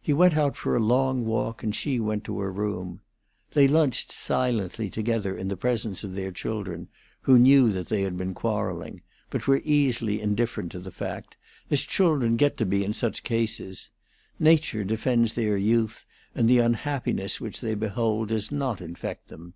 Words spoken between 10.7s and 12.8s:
to the fact, as children get to